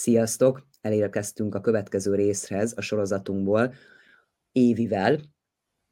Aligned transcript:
Sziasztok! 0.00 0.66
Elérkeztünk 0.80 1.54
a 1.54 1.60
következő 1.60 2.14
részhez 2.14 2.72
a 2.76 2.80
sorozatunkból 2.80 3.74
Évivel. 4.52 5.20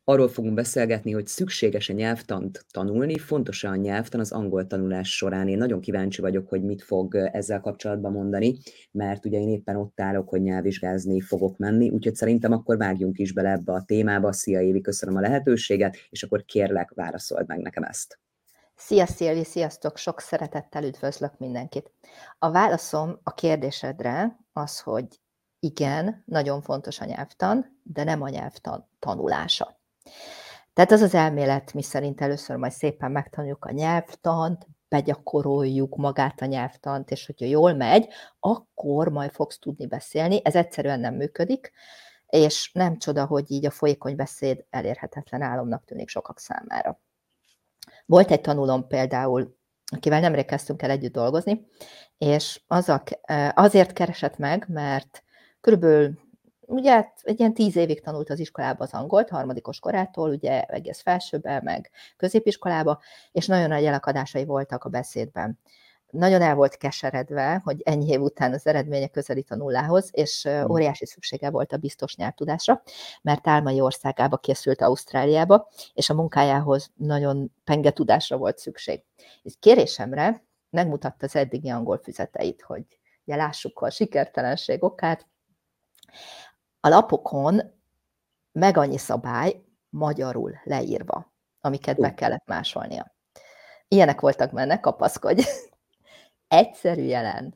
Arról 0.05 0.29
fogunk 0.29 0.55
beszélgetni, 0.55 1.13
hogy 1.13 1.27
szükséges-e 1.27 1.93
nyelvtant 1.93 2.65
tanulni, 2.71 3.19
fontos-e 3.19 3.69
a 3.69 3.77
nyelvtan 3.77 4.21
az 4.21 4.33
angol 4.33 4.67
tanulás 4.67 5.17
során. 5.17 5.49
Én 5.49 5.59
nagyon 5.59 5.81
kíváncsi 5.81 6.21
vagyok, 6.21 6.49
hogy 6.49 6.63
mit 6.63 6.83
fog 6.83 7.15
ezzel 7.15 7.61
kapcsolatban 7.61 8.13
mondani, 8.13 8.59
mert 8.91 9.25
ugye 9.25 9.39
én 9.39 9.49
éppen 9.49 9.77
ott 9.77 10.01
állok, 10.01 10.29
hogy 10.29 10.41
nyelvvizsgázni 10.41 11.21
fogok 11.21 11.57
menni, 11.57 11.89
úgyhogy 11.89 12.15
szerintem 12.15 12.53
akkor 12.53 12.77
vágjunk 12.77 13.19
is 13.19 13.33
bele 13.33 13.51
ebbe 13.51 13.73
a 13.73 13.85
témába. 13.87 14.33
Szia 14.33 14.61
Évi, 14.61 14.81
köszönöm 14.81 15.17
a 15.17 15.21
lehetőséget, 15.21 15.97
és 16.11 16.23
akkor 16.23 16.45
kérlek, 16.45 16.91
válaszold 16.95 17.47
meg 17.47 17.59
nekem 17.59 17.83
ezt. 17.83 18.19
Szia 18.81 19.07
Szilvi, 19.07 19.45
sziasztok! 19.45 19.97
Sok 19.97 20.21
szeretettel 20.21 20.85
üdvözlök 20.85 21.39
mindenkit. 21.39 21.93
A 22.39 22.51
válaszom 22.51 23.21
a 23.23 23.35
kérdésedre 23.35 24.39
az, 24.53 24.81
hogy 24.81 25.07
igen, 25.61 26.23
nagyon 26.27 26.63
fontos 26.63 27.01
a 27.01 27.05
nyelvtan, 27.05 27.81
de 27.83 28.05
nem 28.05 28.23
a 28.23 28.29
nyelvtan 28.29 28.89
tanulása. 28.99 29.81
Tehát 30.73 30.91
az 30.91 31.01
az 31.01 31.15
elmélet, 31.15 31.73
mi 31.73 31.83
szerint 31.83 32.21
először 32.21 32.57
majd 32.57 32.73
szépen 32.73 33.11
megtanuljuk 33.11 33.65
a 33.65 33.71
nyelvtant, 33.71 34.67
begyakoroljuk 34.89 35.97
magát 35.97 36.41
a 36.41 36.47
nyelvtant, 36.47 37.11
és 37.11 37.27
hogyha 37.27 37.47
jól 37.47 37.73
megy, 37.73 38.09
akkor 38.41 39.09
majd 39.09 39.33
fogsz 39.33 39.59
tudni 39.59 39.87
beszélni. 39.87 40.41
Ez 40.45 40.55
egyszerűen 40.55 41.01
nem 41.01 41.15
működik, 41.15 41.73
és 42.27 42.71
nem 42.73 42.99
csoda, 42.99 43.27
hogy 43.27 43.51
így 43.51 43.67
a 43.67 43.71
folyékony 43.71 44.17
beszéd 44.17 44.65
elérhetetlen 44.71 45.43
álomnak 45.43 45.85
tűnik 45.85 46.09
sokak 46.09 46.39
számára. 46.39 47.01
Volt 48.09 48.31
egy 48.31 48.41
tanulom 48.41 48.87
például, 48.87 49.57
akivel 49.93 50.21
nemrég 50.21 50.45
kezdtünk 50.45 50.83
el 50.83 50.91
együtt 50.91 51.13
dolgozni, 51.13 51.67
és 52.19 52.61
azzal, 52.67 53.03
azért 53.55 53.93
keresett 53.93 54.39
meg, 54.39 54.65
mert 54.69 55.23
körülbelül 55.61 56.19
ugye 56.61 56.93
hát 56.93 57.21
egy 57.23 57.39
ilyen 57.39 57.55
tíz 57.55 57.77
évig 57.77 58.01
tanult 58.01 58.31
az 58.31 58.39
iskolában 58.39 58.87
az 58.87 58.93
angolt, 59.01 59.29
harmadikos 59.29 59.79
korától, 59.79 60.31
ugye 60.31 60.63
egész 60.63 61.01
felsőbe, 61.01 61.61
meg 61.63 61.91
középiskolába, 62.17 63.01
és 63.33 63.47
nagyon 63.47 63.69
nagy 63.69 63.85
elakadásai 63.85 64.45
voltak 64.45 64.85
a 64.85 64.89
beszédben 64.89 65.59
nagyon 66.11 66.43
el 66.43 66.55
volt 66.55 66.77
keseredve, 66.77 67.61
hogy 67.65 67.83
ennyi 67.83 68.09
év 68.09 68.21
után 68.21 68.53
az 68.53 68.67
eredménye 68.67 69.09
közelít 69.09 69.51
a 69.51 69.57
nullához, 69.57 70.09
és 70.13 70.43
hmm. 70.43 70.71
óriási 70.71 71.07
szüksége 71.07 71.51
volt 71.51 71.73
a 71.73 71.77
biztos 71.77 72.17
nyelvtudásra, 72.17 72.83
mert 73.23 73.49
álmai 73.49 73.81
országába 73.81 74.37
készült 74.37 74.83
Ausztráliába, 74.83 75.69
és 75.95 76.11
a 76.11 76.15
munkájához 76.15 76.91
nagyon 76.95 77.53
penge 77.65 77.91
tudásra 77.91 78.37
volt 78.37 78.59
szükség. 78.59 79.05
És 79.43 79.55
kérésemre 79.61 80.45
megmutatta 80.71 81.27
az 81.27 81.37
eddigi 81.37 81.69
angol 81.69 81.99
füzeteit, 81.99 82.63
hogy 82.63 82.85
ugye 83.25 83.37
lássuk 83.37 83.81
a 83.81 83.91
sikertelenség 83.91 84.83
okát. 84.83 85.27
A 86.81 86.89
lapokon 86.89 87.61
meg 88.53 88.77
annyi 88.77 88.99
szabály 88.99 89.63
magyarul 89.89 90.61
leírva, 90.65 91.33
amiket 91.61 91.99
be 91.99 92.15
kellett 92.15 92.47
másolnia. 92.47 93.15
Ilyenek 93.89 94.21
voltak 94.21 94.53
benne, 94.53 94.81
kapaszkodj 94.81 95.43
egyszerű 96.49 97.03
jelen, 97.03 97.55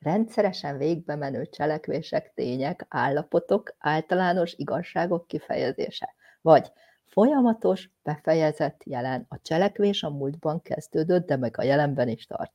rendszeresen 0.00 0.78
végbe 0.78 1.16
menő 1.16 1.46
cselekvések, 1.46 2.32
tények, 2.34 2.86
állapotok, 2.88 3.74
általános 3.78 4.54
igazságok 4.56 5.26
kifejezése. 5.26 6.14
Vagy 6.40 6.72
folyamatos, 7.06 7.90
befejezett 8.02 8.82
jelen. 8.84 9.26
A 9.28 9.40
cselekvés 9.42 10.02
a 10.02 10.10
múltban 10.10 10.62
kezdődött, 10.62 11.26
de 11.26 11.36
meg 11.36 11.58
a 11.58 11.62
jelenben 11.62 12.08
is 12.08 12.26
tart. 12.26 12.52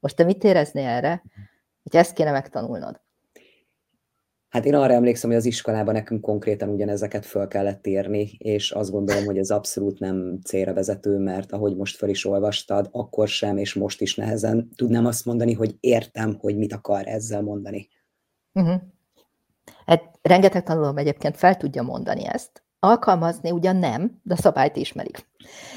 Most 0.00 0.16
te 0.16 0.24
mit 0.24 0.44
éreznél 0.44 0.88
erre, 0.88 1.22
hogy 1.82 1.96
ezt 1.96 2.12
kéne 2.12 2.30
megtanulnod? 2.30 3.00
Hát 4.48 4.64
én 4.64 4.74
arra 4.74 4.92
emlékszem, 4.92 5.30
hogy 5.30 5.38
az 5.38 5.44
iskolában 5.44 5.94
nekünk 5.94 6.20
konkrétan 6.20 6.68
ugyanezeket 6.68 7.26
föl 7.26 7.48
kellett 7.48 7.86
írni, 7.86 8.30
és 8.38 8.70
azt 8.70 8.90
gondolom, 8.90 9.24
hogy 9.24 9.38
ez 9.38 9.50
abszolút 9.50 9.98
nem 9.98 10.38
célra 10.44 10.74
vezető, 10.74 11.18
mert 11.18 11.52
ahogy 11.52 11.76
most 11.76 11.96
föl 11.96 12.08
is 12.08 12.24
olvastad, 12.24 12.88
akkor 12.92 13.28
sem, 13.28 13.56
és 13.56 13.74
most 13.74 14.00
is 14.00 14.14
nehezen 14.14 14.68
tudnám 14.76 15.06
azt 15.06 15.24
mondani, 15.24 15.52
hogy 15.52 15.76
értem, 15.80 16.36
hogy 16.40 16.56
mit 16.56 16.72
akar 16.72 17.06
ezzel 17.06 17.42
mondani. 17.42 17.88
Uh-huh. 18.52 18.80
Hát 19.86 20.18
rengeteg 20.22 20.62
tanulom 20.62 20.96
egyébként 20.96 21.36
fel 21.36 21.56
tudja 21.56 21.82
mondani 21.82 22.26
ezt, 22.26 22.62
Alkalmazni 22.80 23.50
ugyan 23.50 23.76
nem, 23.76 24.20
de 24.22 24.34
a 24.34 24.36
szabályt 24.36 24.76
ismerik. 24.76 25.28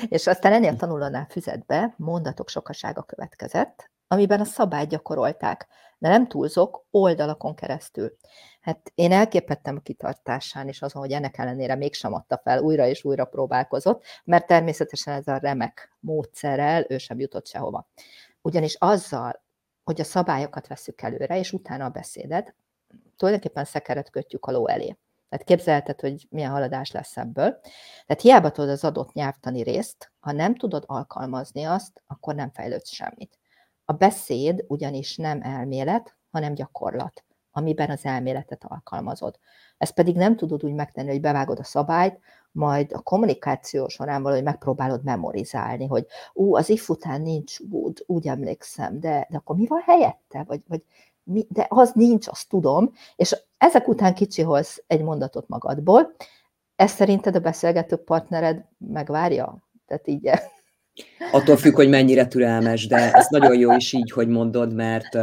És 0.08 0.28
aztán 0.28 0.54
ennél 0.54 0.76
tanulónál 0.76 1.28
füzetbe 1.30 1.94
mondatok 1.98 2.50
sokasága 2.50 3.04
következett, 3.04 3.92
amiben 4.08 4.40
a 4.40 4.44
szabályt 4.46 4.90
gyakorolták, 4.90 5.68
de 6.02 6.10
nem 6.10 6.28
túlzok, 6.28 6.86
oldalakon 6.92 7.56
keresztül. 7.56 8.18
Hát 8.62 8.92
én 8.96 9.12
elképettem 9.12 9.76
a 9.76 9.80
kitartásán, 9.80 10.68
és 10.68 10.82
azon, 10.82 11.02
hogy 11.02 11.12
ennek 11.12 11.38
ellenére 11.38 11.76
mégsem 11.76 12.14
adta 12.14 12.38
fel, 12.44 12.62
újra 12.62 12.86
és 12.86 13.04
újra 13.04 13.26
próbálkozott, 13.26 14.04
mert 14.24 14.48
természetesen 14.48 15.14
ez 15.14 15.28
a 15.28 15.38
remek 15.38 15.96
módszerrel 16.00 16.86
ő 16.88 16.98
sem 16.98 17.20
jutott 17.20 17.48
sehova. 17.48 17.88
Ugyanis 18.42 18.76
azzal, 18.76 19.44
hogy 19.84 20.02
a 20.02 20.04
szabályokat 20.04 20.68
veszük 20.68 21.02
előre, 21.02 21.40
és 21.40 21.54
utána 21.54 21.86
a 21.86 21.90
beszédet, 21.90 22.56
tulajdonképpen 23.18 23.66
szekeret 23.66 24.10
kötjük 24.10 24.46
a 24.46 24.52
ló 24.52 24.68
elé. 24.68 24.98
Tehát 25.30 25.46
képzelheted, 25.46 26.00
hogy 26.00 26.28
milyen 26.30 26.52
haladás 26.52 26.92
lesz 26.92 27.18
ebből. 27.18 27.60
Tehát 28.06 28.22
hiába 28.22 28.52
tudod 28.52 28.70
az 28.70 28.84
adott 28.84 29.14
nyelvtani 29.14 29.62
részt, 29.62 30.12
ha 30.20 30.32
nem 30.32 30.56
tudod 30.56 30.84
alkalmazni 30.88 31.64
azt, 31.64 32.04
akkor 32.08 32.36
nem 32.36 32.52
fejlődsz 32.52 32.92
semmit. 32.92 33.41
A 33.92 33.94
beszéd 33.94 34.66
ugyanis 34.68 35.16
nem 35.16 35.42
elmélet, 35.42 36.16
hanem 36.30 36.54
gyakorlat, 36.54 37.24
amiben 37.52 37.90
az 37.90 38.06
elméletet 38.06 38.64
alkalmazod. 38.68 39.40
Ezt 39.78 39.94
pedig 39.94 40.16
nem 40.16 40.36
tudod 40.36 40.64
úgy 40.64 40.74
megtenni, 40.74 41.10
hogy 41.10 41.22
bevágod 41.22 41.60
a 41.60 41.64
szabályt, 41.64 42.20
majd 42.52 42.94
a 42.94 43.02
kommunikáció 43.02 43.88
során 43.88 44.22
valahogy 44.22 44.44
megpróbálod 44.44 45.04
memorizálni, 45.04 45.86
hogy 45.86 46.06
ú, 46.34 46.56
az 46.56 46.70
if 46.70 46.90
után 46.90 47.22
nincs 47.22 47.60
would, 47.60 48.04
úgy 48.06 48.28
emlékszem, 48.28 49.00
de, 49.00 49.28
de 49.30 49.38
akkor 49.38 49.56
mi 49.56 49.68
van 49.68 49.82
helyette? 49.86 50.44
Vagy, 50.48 50.62
vagy 50.68 50.84
mi, 51.24 51.46
de 51.50 51.66
az 51.70 51.92
nincs, 51.94 52.28
azt 52.28 52.50
tudom, 52.50 52.92
és 53.16 53.38
ezek 53.58 53.88
után 53.88 54.14
kicsiholsz 54.14 54.84
egy 54.88 55.04
mondatot 55.04 55.48
magadból. 55.48 56.16
Ezt 56.76 56.96
szerinted 56.96 57.36
a 57.36 57.40
beszélgető 57.40 57.96
partnered 57.96 58.66
megvárja? 58.78 59.58
Tehát 59.86 60.08
így 60.08 60.30
Attól 61.32 61.58
függ, 61.58 61.76
hogy 61.76 61.90
mennyire 61.90 62.28
türelmes, 62.28 62.88
de 62.88 63.12
ez 63.14 63.28
nagyon 63.30 63.58
jó 63.58 63.76
is 63.76 63.94
így, 63.94 64.12
hogy 64.12 64.28
mondod, 64.28 64.74
mert 64.74 65.16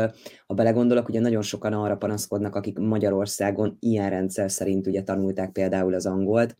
ha 0.46 0.54
belegondolok, 0.54 1.08
ugye 1.08 1.20
nagyon 1.20 1.42
sokan 1.42 1.72
arra 1.72 1.96
panaszkodnak, 1.96 2.54
akik 2.54 2.78
Magyarországon 2.78 3.76
ilyen 3.80 4.10
rendszer 4.10 4.50
szerint 4.50 4.86
ugye 4.86 5.02
tanulták 5.02 5.52
például 5.52 5.94
az 5.94 6.06
angolt, 6.06 6.56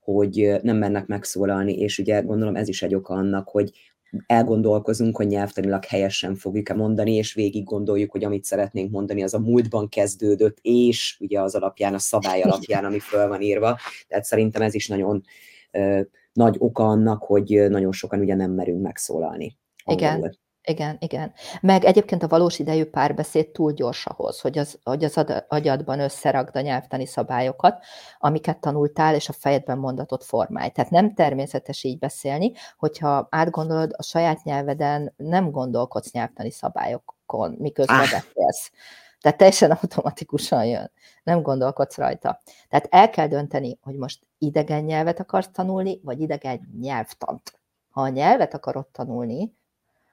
hogy 0.00 0.52
nem 0.62 0.76
mennek 0.76 1.06
megszólalni, 1.06 1.72
és 1.72 1.98
ugye 1.98 2.20
gondolom 2.20 2.56
ez 2.56 2.68
is 2.68 2.82
egy 2.82 2.94
oka 2.94 3.14
annak, 3.14 3.48
hogy 3.48 3.70
elgondolkozunk, 4.26 5.16
hogy 5.16 5.26
nyelvtanilag 5.26 5.84
helyesen 5.84 6.34
fogjuk-e 6.34 6.74
mondani, 6.74 7.14
és 7.14 7.34
végig 7.34 7.64
gondoljuk, 7.64 8.10
hogy 8.10 8.24
amit 8.24 8.44
szeretnénk 8.44 8.90
mondani, 8.90 9.22
az 9.22 9.34
a 9.34 9.38
múltban 9.38 9.88
kezdődött, 9.88 10.58
és 10.62 11.16
ugye 11.20 11.40
az 11.40 11.54
alapján, 11.54 11.94
a 11.94 11.98
szabály 11.98 12.40
alapján, 12.40 12.84
ami 12.84 12.98
föl 12.98 13.28
van 13.28 13.40
írva. 13.40 13.78
Tehát 14.08 14.24
szerintem 14.24 14.62
ez 14.62 14.74
is 14.74 14.88
nagyon 14.88 15.24
nagy 16.32 16.56
oka 16.58 16.88
annak, 16.88 17.22
hogy 17.22 17.66
nagyon 17.68 17.92
sokan 17.92 18.20
ugye 18.20 18.34
nem 18.34 18.50
merünk 18.50 18.82
megszólalni. 18.82 19.58
Igen. 19.84 20.40
Igen, 20.68 20.96
igen. 21.00 21.32
Meg 21.60 21.84
egyébként 21.84 22.22
a 22.22 22.28
valós 22.28 22.58
idejű 22.58 22.84
párbeszéd 22.84 23.50
túl 23.50 23.72
gyors 23.72 24.06
ahhoz, 24.06 24.40
hogy 24.40 24.58
az, 24.58 24.78
hogy 24.82 25.04
az 25.04 25.24
agyadban 25.48 26.00
összeragd 26.00 26.56
a 26.56 26.60
nyelvtani 26.60 27.06
szabályokat, 27.06 27.84
amiket 28.18 28.60
tanultál, 28.60 29.14
és 29.14 29.28
a 29.28 29.32
fejedben 29.32 29.78
mondatot 29.78 30.24
formálj. 30.24 30.70
Tehát 30.70 30.90
nem 30.90 31.14
természetes 31.14 31.84
így 31.84 31.98
beszélni, 31.98 32.52
hogyha 32.76 33.26
átgondolod, 33.30 33.90
a 33.96 34.02
saját 34.02 34.42
nyelveden 34.42 35.14
nem 35.16 35.50
gondolkodsz 35.50 36.12
nyelvtani 36.12 36.50
szabályokon, 36.50 37.56
miközben 37.58 37.96
ah. 37.96 38.10
beszélsz. 38.10 38.70
Tehát 39.22 39.38
teljesen 39.38 39.70
automatikusan 39.82 40.64
jön. 40.64 40.90
Nem 41.22 41.42
gondolkodsz 41.42 41.96
rajta. 41.96 42.40
Tehát 42.68 42.86
el 42.90 43.10
kell 43.10 43.26
dönteni, 43.26 43.78
hogy 43.82 43.96
most 43.96 44.26
idegen 44.38 44.84
nyelvet 44.84 45.20
akarsz 45.20 45.50
tanulni, 45.52 46.00
vagy 46.02 46.20
idegen 46.20 46.76
nyelvtant. 46.80 47.60
Ha 47.90 48.00
a 48.00 48.08
nyelvet 48.08 48.54
akarod 48.54 48.86
tanulni, 48.86 49.56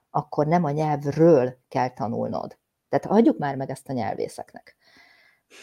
akkor 0.10 0.48
nem 0.48 0.64
a 0.64 0.72
nyelvről 0.72 1.58
kell 1.68 1.90
tanulnod. 1.90 2.58
Tehát 2.90 3.18
adjuk 3.18 3.38
már 3.38 3.56
meg 3.56 3.70
ezt 3.70 3.90
a 3.90 3.94
nyelvészeknek. 3.94 4.76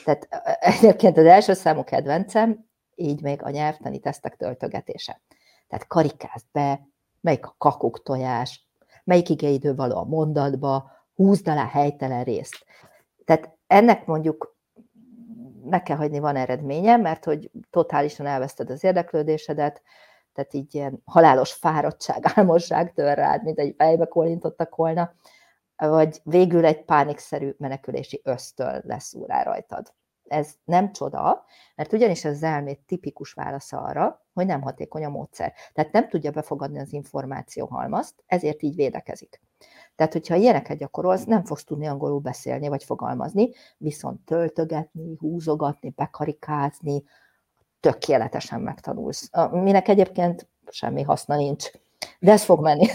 Tehát 0.04 0.28
egyébként 0.60 1.16
az 1.16 1.24
első 1.24 1.52
számú 1.52 1.84
kedvencem, 1.84 2.66
így 2.94 3.22
még 3.22 3.42
a 3.42 3.50
nyelvtani 3.50 3.98
tesztek 3.98 4.36
töltögetése. 4.36 5.20
Tehát 5.68 5.86
karikázd 5.86 6.46
be, 6.52 6.88
melyik 7.20 7.46
a 7.46 7.54
kakuk 7.58 8.02
tojás, 8.02 8.68
melyik 9.04 9.28
igeidő 9.28 9.74
való 9.74 9.96
a 9.96 10.04
mondatba, 10.04 10.90
húzd 11.14 11.48
alá 11.48 11.66
helytelen 11.66 12.24
részt. 12.24 12.64
Tehát 13.26 13.56
ennek 13.66 14.06
mondjuk 14.06 14.56
meg 15.64 15.82
kell 15.82 15.96
hagyni, 15.96 16.18
van 16.18 16.36
eredménye, 16.36 16.96
mert 16.96 17.24
hogy 17.24 17.50
totálisan 17.70 18.26
elveszted 18.26 18.70
az 18.70 18.84
érdeklődésedet, 18.84 19.82
tehát 20.32 20.54
így 20.54 20.74
ilyen 20.74 21.02
halálos 21.04 21.52
fáradtság, 21.52 22.22
álmosság 22.34 22.92
tör 22.92 23.16
rád, 23.16 23.44
mint 23.44 23.58
egy 23.58 23.74
fejbe 23.78 24.06
kolintottak 24.06 24.74
volna, 24.74 25.12
vagy 25.76 26.20
végül 26.24 26.64
egy 26.64 26.84
pánikszerű 26.84 27.54
menekülési 27.58 28.20
ösztől 28.24 28.80
lesz 28.84 29.14
rá 29.26 29.42
rajtad. 29.42 29.94
Ez 30.28 30.54
nem 30.64 30.92
csoda, 30.92 31.44
mert 31.74 31.92
ugyanis 31.92 32.24
az 32.24 32.42
elmét 32.42 32.80
tipikus 32.86 33.32
válasza 33.32 33.80
arra, 33.80 34.26
hogy 34.32 34.46
nem 34.46 34.62
hatékony 34.62 35.04
a 35.04 35.08
módszer. 35.08 35.52
Tehát 35.72 35.92
nem 35.92 36.08
tudja 36.08 36.30
befogadni 36.30 36.78
az 36.78 36.92
információhalmazt, 36.92 38.22
ezért 38.26 38.62
így 38.62 38.74
védekezik. 38.74 39.40
Tehát, 39.94 40.12
hogyha 40.12 40.34
ilyeneket 40.34 40.78
gyakorolsz, 40.78 41.24
nem 41.24 41.44
fogsz 41.44 41.64
tudni 41.64 41.86
angolul 41.86 42.20
beszélni 42.20 42.68
vagy 42.68 42.84
fogalmazni, 42.84 43.50
viszont 43.76 44.20
töltögetni, 44.20 45.16
húzogatni, 45.18 45.92
bekarikázni, 45.96 47.02
tökéletesen 47.80 48.60
megtanulsz. 48.60 49.30
Minek 49.50 49.88
egyébként 49.88 50.48
semmi 50.70 51.02
haszna 51.02 51.36
nincs. 51.36 51.70
De 52.18 52.32
ez 52.32 52.44
fog 52.44 52.60
menni. 52.60 52.86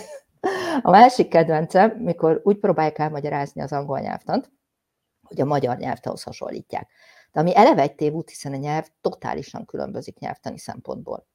A 0.82 0.90
másik 0.90 1.28
kedvencem, 1.28 1.90
mikor 1.90 2.42
úgy 2.44 2.58
próbálják 2.58 2.98
elmagyarázni 2.98 3.62
az 3.62 3.72
angol 3.72 4.00
nyelvtant, 4.00 4.52
hogy 5.22 5.42
a 5.42 5.46
magyar 5.46 5.78
nyelvtanhoz 5.78 6.24
hasonlítják. 6.24 6.90
De 7.32 7.40
ami 7.40 7.56
eleve 7.56 7.82
egy 7.82 7.96
tévút, 7.96 8.30
hiszen 8.30 8.54
a 8.54 8.56
nyelv 8.56 8.88
totálisan 9.02 9.66
különbözik 9.66 10.20
nyelvtani 10.20 10.58
szempontból. 10.58 11.28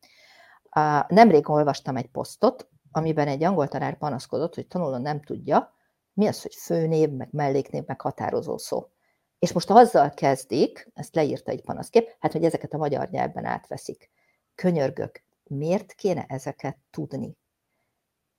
Nemrég 1.08 1.48
olvastam 1.48 1.96
egy 1.96 2.10
posztot, 2.10 2.68
amiben 2.92 3.28
egy 3.28 3.42
angol 3.42 3.68
tanár 3.68 3.98
panaszkodott, 3.98 4.54
hogy 4.54 4.66
tanuló 4.66 4.96
nem 4.96 5.22
tudja, 5.22 5.74
mi 6.12 6.26
az, 6.26 6.42
hogy 6.42 6.54
főnév, 6.54 7.10
meg 7.10 7.28
melléknév, 7.32 7.84
meg 7.86 8.00
határozó 8.00 8.58
szó. 8.58 8.90
És 9.38 9.52
most 9.52 9.70
azzal 9.70 10.10
kezdik, 10.10 10.90
ezt 10.94 11.14
leírta 11.14 11.50
egy 11.50 11.62
panaszkép, 11.62 12.16
hát 12.18 12.32
hogy 12.32 12.44
ezeket 12.44 12.72
a 12.72 12.76
magyar 12.76 13.08
nyelvben 13.10 13.44
átveszik. 13.44 14.10
Könyörgök, 14.54 15.22
miért 15.42 15.92
kéne 15.92 16.24
ezeket 16.28 16.78
tudni? 16.90 17.36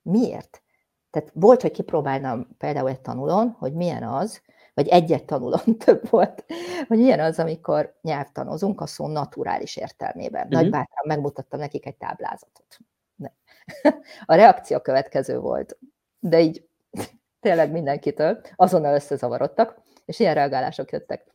Miért? 0.02 0.62
Tehát 1.10 1.30
volt, 1.34 1.62
hogy 1.62 1.70
kipróbálnám 1.70 2.48
például 2.58 2.88
egy 2.88 3.00
tanulón, 3.00 3.50
hogy 3.58 3.72
milyen 3.72 4.02
az, 4.02 4.42
vagy 4.78 4.88
egyet 4.88 5.24
tanulón 5.24 5.78
több 5.84 6.08
volt, 6.10 6.44
hogy 6.88 6.98
milyen 6.98 7.20
az, 7.20 7.38
amikor 7.38 7.98
nyelvtanozunk 8.02 8.80
a 8.80 8.86
szó 8.86 9.06
naturális 9.06 9.76
értelmében. 9.76 10.46
Uh-huh. 10.46 10.60
Nagy 10.60 10.70
bátran 10.70 11.04
megmutattam 11.06 11.60
nekik 11.60 11.86
egy 11.86 11.96
táblázatot. 11.96 12.78
A 14.24 14.34
reakció 14.34 14.80
következő 14.80 15.38
volt, 15.38 15.78
de 16.18 16.40
így 16.40 16.68
tényleg 17.40 17.70
mindenkitől 17.70 18.40
azonnal 18.56 18.94
összezavarodtak, 18.94 19.82
és 20.04 20.18
ilyen 20.18 20.34
reagálások 20.34 20.90
jöttek. 20.90 21.34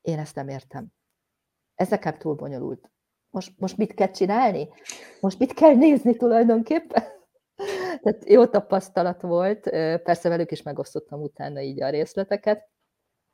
Én 0.00 0.18
ezt 0.18 0.34
nem 0.34 0.48
értem. 0.48 0.86
Ez 1.74 1.88
nekem 1.88 2.18
túl 2.18 2.34
bonyolult. 2.34 2.90
Most, 3.30 3.52
most 3.58 3.76
mit 3.76 3.94
kell 3.94 4.10
csinálni? 4.10 4.68
Most 5.20 5.38
mit 5.38 5.54
kell 5.54 5.74
nézni 5.74 6.16
tulajdonképpen? 6.16 7.02
Tehát 8.02 8.28
jó 8.28 8.46
tapasztalat 8.46 9.22
volt, 9.22 9.60
persze 10.02 10.28
velük 10.28 10.50
is 10.50 10.62
megosztottam 10.62 11.22
utána 11.22 11.60
így 11.60 11.82
a 11.82 11.90
részleteket, 11.90 12.68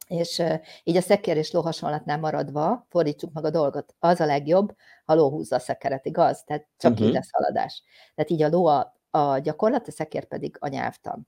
és 0.07 0.43
így 0.85 0.97
a 0.97 1.01
szekér 1.01 1.37
és 1.37 1.53
ló 1.53 1.61
hasonlatnál 1.61 2.19
maradva 2.19 2.87
fordítsuk 2.89 3.33
meg 3.33 3.45
a 3.45 3.51
dolgot. 3.51 3.95
Az 3.99 4.21
a 4.21 4.27
legjobb, 4.27 4.77
ha 5.05 5.15
ló 5.15 5.31
húzza 5.31 5.57
a 5.57 5.59
szekeret, 5.59 6.07
igaz? 6.07 6.45
Tehát 6.45 6.67
csak 6.77 6.91
uh-huh. 6.91 7.07
így 7.07 7.13
mhm. 7.13 7.23
lesz 7.23 7.33
haladás. 7.33 7.83
Tehát 8.15 8.31
így 8.31 8.43
a 8.43 8.49
ló 8.49 8.67
a, 8.67 9.01
a 9.11 9.39
gyakorlat, 9.39 9.89
a 9.89 9.91
szekér 9.91 10.25
pedig 10.25 10.57
a 10.61 10.69
nyelvtan. 10.69 11.27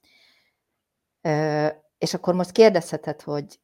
És 1.98 2.14
akkor 2.14 2.34
most 2.34 2.52
kérdezheted, 2.52 3.22
hogy 3.22 3.60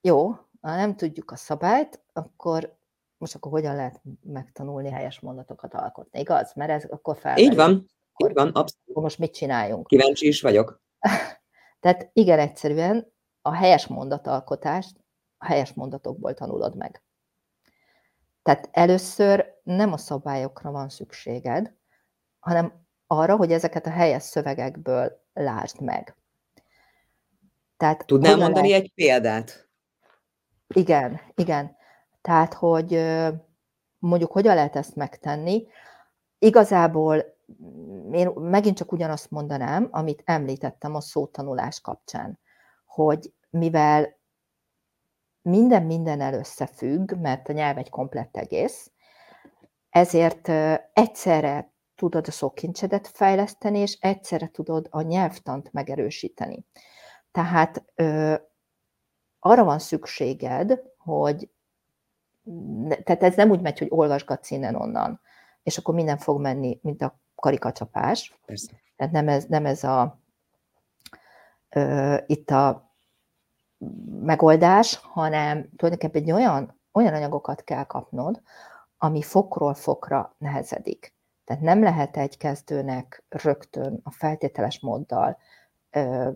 jó, 0.00 0.28
ha 0.60 0.76
nem 0.76 0.96
tudjuk 0.96 1.30
a 1.30 1.36
szabályt, 1.36 2.00
akkor 2.12 2.76
most 3.18 3.34
akkor 3.34 3.52
hogyan 3.52 3.76
lehet 3.76 4.00
megtanulni 4.22 4.90
helyes 4.90 5.20
mondatokat 5.20 5.74
alkotni, 5.74 6.20
igaz? 6.20 6.52
Mert 6.54 6.70
ez 6.70 6.84
akkor 6.90 7.16
fel. 7.16 7.38
Így 7.38 7.54
van, 7.54 7.86
akkor, 8.12 8.30
így 8.30 8.34
van, 8.34 8.48
abszolút. 8.48 9.02
Most 9.02 9.18
mit 9.18 9.34
csináljunk? 9.34 9.86
Kíváncsi 9.86 10.26
is 10.26 10.40
vagyok. 10.40 10.82
Tehát 11.80 12.10
igen, 12.12 12.38
egyszerűen 12.38 13.14
a 13.46 13.52
helyes 13.52 13.86
mondatalkotást 13.86 14.96
a 15.38 15.44
helyes 15.46 15.72
mondatokból 15.72 16.34
tanulod 16.34 16.76
meg. 16.76 17.02
Tehát 18.42 18.68
először 18.72 19.54
nem 19.62 19.92
a 19.92 19.96
szabályokra 19.96 20.70
van 20.70 20.88
szükséged, 20.88 21.74
hanem 22.38 22.86
arra, 23.06 23.36
hogy 23.36 23.52
ezeket 23.52 23.86
a 23.86 23.90
helyes 23.90 24.22
szövegekből 24.22 25.24
lásd 25.32 25.80
meg. 25.80 26.16
Tehát 27.76 28.06
Tudnál 28.06 28.36
mondani 28.36 28.68
lehet... 28.68 28.84
egy 28.84 28.92
példát? 28.94 29.68
Igen, 30.68 31.20
igen. 31.34 31.76
Tehát, 32.20 32.54
hogy 32.54 33.04
mondjuk 33.98 34.32
hogyan 34.32 34.54
lehet 34.54 34.76
ezt 34.76 34.96
megtenni. 34.96 35.66
Igazából 36.38 37.36
én 38.12 38.28
megint 38.28 38.76
csak 38.76 38.92
ugyanazt 38.92 39.30
mondanám, 39.30 39.88
amit 39.90 40.22
említettem 40.24 40.94
a 40.94 41.00
szótanulás 41.00 41.80
kapcsán, 41.80 42.38
hogy 42.96 43.32
mivel 43.50 44.16
minden 45.42 45.82
minden 45.82 46.34
összefügg, 46.34 47.12
mert 47.12 47.48
a 47.48 47.52
nyelv 47.52 47.78
egy 47.78 47.90
komplett 47.90 48.36
egész, 48.36 48.90
ezért 49.90 50.48
egyszerre 50.92 51.72
tudod 51.94 52.26
a 52.28 52.30
szókincsedet 52.30 53.08
fejleszteni, 53.08 53.78
és 53.78 53.98
egyszerre 54.00 54.48
tudod 54.48 54.86
a 54.90 55.00
nyelvtant 55.00 55.72
megerősíteni. 55.72 56.64
Tehát 57.32 57.84
ö, 57.94 58.34
arra 59.38 59.64
van 59.64 59.78
szükséged, 59.78 60.82
hogy 60.96 61.50
tehát 63.04 63.22
ez 63.22 63.36
nem 63.36 63.50
úgy 63.50 63.60
megy, 63.60 63.78
hogy 63.78 63.88
olvasgatsz 63.90 64.50
innen-onnan, 64.50 65.20
és 65.62 65.78
akkor 65.78 65.94
minden 65.94 66.18
fog 66.18 66.40
menni, 66.40 66.78
mint 66.82 67.02
a 67.02 67.20
karikacsapás. 67.34 68.38
Persze. 68.46 68.70
Tehát 68.96 69.12
nem 69.12 69.28
ez, 69.28 69.44
nem 69.44 69.66
ez 69.66 69.84
a 69.84 70.20
ö, 71.70 72.16
itt 72.26 72.50
a 72.50 72.85
megoldás, 74.20 75.00
hanem 75.02 75.68
tulajdonképpen 75.76 76.22
egy 76.22 76.32
olyan, 76.32 76.80
olyan 76.92 77.14
anyagokat 77.14 77.64
kell 77.64 77.84
kapnod, 77.84 78.40
ami 78.98 79.22
fokról 79.22 79.74
fokra 79.74 80.34
nehezedik. 80.38 81.14
Tehát 81.44 81.62
nem 81.62 81.82
lehet 81.82 82.16
egy 82.16 82.36
kezdőnek 82.36 83.24
rögtön 83.28 84.00
a 84.02 84.10
feltételes 84.10 84.80
móddal 84.80 85.38
ö, 85.90 86.30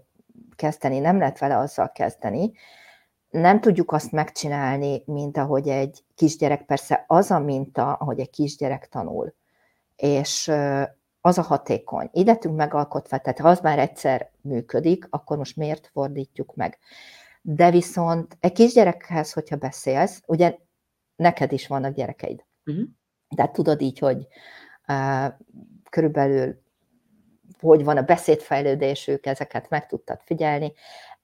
kezdeni, 0.56 0.98
nem 0.98 1.19
lehet 1.19 1.38
vele 1.38 1.58
azzal 1.58 1.92
kezdeni. 1.92 2.52
Nem 3.31 3.60
tudjuk 3.60 3.92
azt 3.92 4.12
megcsinálni, 4.12 5.02
mint 5.06 5.37
ahogy 5.37 5.69
egy 5.69 6.04
kisgyerek, 6.14 6.64
persze 6.64 7.04
az 7.06 7.31
a 7.31 7.38
minta, 7.38 7.92
ahogy 7.92 8.20
egy 8.20 8.31
kisgyerek 8.31 8.88
tanul, 8.88 9.34
és 9.96 10.52
az 11.20 11.38
a 11.38 11.42
hatékony. 11.42 12.08
Így 12.12 12.26
lettünk 12.26 12.56
megalkotva, 12.56 13.19
tehát 13.19 13.38
ha 13.38 13.48
az 13.48 13.60
már 13.60 13.78
egyszer 13.78 14.31
működik, 14.40 15.06
akkor 15.10 15.37
most 15.37 15.56
miért 15.56 15.90
fordítjuk 15.92 16.54
meg? 16.54 16.78
De 17.40 17.70
viszont 17.70 18.37
egy 18.40 18.52
kisgyerekhez, 18.52 19.32
hogyha 19.32 19.56
beszélsz, 19.56 20.23
ugye 20.26 20.56
neked 21.16 21.52
is 21.52 21.66
vannak 21.66 21.94
gyerekeid. 21.94 22.44
Uh-huh. 22.64 22.85
Tehát 23.37 23.52
tudod 23.52 23.80
így, 23.80 23.99
hogy 23.99 24.26
uh, 24.88 25.26
körülbelül 25.90 26.62
hogy 27.61 27.85
van 27.85 27.97
a 27.97 28.02
beszédfejlődésük, 28.02 29.26
ezeket 29.26 29.68
meg 29.68 29.87
tudtad 29.87 30.20
figyelni. 30.25 30.73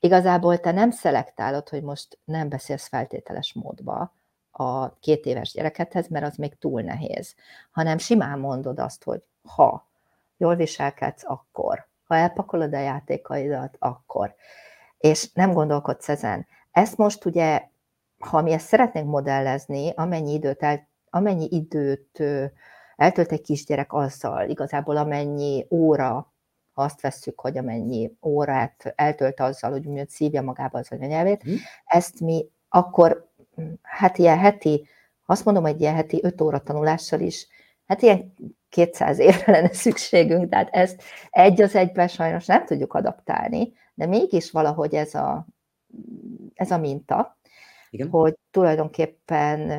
Igazából 0.00 0.58
te 0.58 0.72
nem 0.72 0.90
szelektálod, 0.90 1.68
hogy 1.68 1.82
most 1.82 2.18
nem 2.24 2.48
beszélsz 2.48 2.88
feltételes 2.88 3.52
módba 3.52 4.14
a 4.50 4.98
két 4.98 5.24
éves 5.24 5.52
gyerekedhez, 5.52 6.08
mert 6.08 6.26
az 6.26 6.36
még 6.36 6.58
túl 6.58 6.82
nehéz, 6.82 7.34
hanem 7.70 7.98
simán 7.98 8.38
mondod 8.38 8.78
azt, 8.78 9.04
hogy 9.04 9.22
ha 9.42 9.88
jól 10.36 10.56
viselkedsz, 10.56 11.24
akkor, 11.26 11.86
ha 12.04 12.16
elpakolod 12.16 12.74
a 12.74 12.78
játékaidat, 12.78 13.76
akkor. 13.78 14.34
És 14.98 15.32
nem 15.32 15.52
gondolkodsz 15.52 16.08
ezen. 16.08 16.46
Ezt 16.72 16.96
most 16.96 17.24
ugye, 17.24 17.62
ha 18.18 18.42
mi 18.42 18.52
ezt 18.52 18.66
szeretnénk 18.66 19.08
modellezni, 19.08 19.92
amennyi 19.94 20.32
időt, 20.32 20.62
el, 20.62 20.88
amennyi 21.10 21.48
időt 21.50 22.22
eltölt 22.96 23.32
egy 23.32 23.40
kisgyerek 23.40 23.92
azzal, 23.92 24.48
igazából 24.48 24.96
amennyi 24.96 25.66
óra, 25.70 26.32
ha 26.72 26.82
azt 26.82 27.00
vesszük, 27.00 27.40
hogy 27.40 27.58
amennyi 27.58 28.16
órát 28.22 28.92
eltölt 28.96 29.40
azzal, 29.40 29.70
hogy 29.70 29.84
mondjuk 29.84 30.08
szívja 30.08 30.42
magába 30.42 30.78
az 30.78 30.88
anyanyelvét, 30.90 31.48
mm. 31.48 31.54
ezt 31.84 32.20
mi 32.20 32.48
akkor, 32.68 33.30
hát 33.82 34.18
ilyen 34.18 34.38
heti, 34.38 34.86
azt 35.26 35.44
mondom, 35.44 35.62
hogy 35.62 35.80
ilyen 35.80 35.94
heti 35.94 36.20
öt 36.22 36.40
óra 36.40 36.58
tanulással 36.62 37.20
is, 37.20 37.46
hát 37.86 38.02
ilyen 38.02 38.32
200 38.68 39.18
évre 39.18 39.52
lenne 39.52 39.72
szükségünk, 39.72 40.48
tehát 40.48 40.68
ezt 40.72 41.02
egy 41.30 41.62
az 41.62 41.74
egyben 41.74 42.08
sajnos 42.08 42.46
nem 42.46 42.64
tudjuk 42.64 42.94
adaptálni, 42.94 43.72
de 43.96 44.06
mégis 44.06 44.50
valahogy 44.50 44.94
ez 44.94 45.14
a, 45.14 45.46
ez 46.54 46.70
a 46.70 46.78
minta, 46.78 47.38
Igen. 47.90 48.08
hogy 48.08 48.36
tulajdonképpen 48.50 49.70